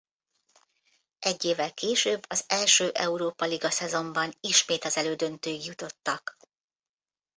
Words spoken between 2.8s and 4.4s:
Európa-liga szezonban